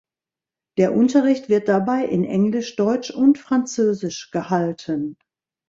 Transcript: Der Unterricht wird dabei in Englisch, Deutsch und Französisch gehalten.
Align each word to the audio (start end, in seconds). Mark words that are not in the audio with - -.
Der 0.79 0.95
Unterricht 0.95 1.47
wird 1.47 1.67
dabei 1.67 2.05
in 2.05 2.25
Englisch, 2.25 2.75
Deutsch 2.75 3.11
und 3.11 3.37
Französisch 3.37 4.31
gehalten. 4.31 5.15